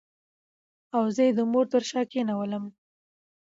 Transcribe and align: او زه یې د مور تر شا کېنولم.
او 0.95 1.03
زه 1.15 1.21
یې 1.27 1.31
د 1.37 1.39
مور 1.51 1.65
تر 1.73 1.83
شا 1.89 2.01
کېنولم. 2.11 2.65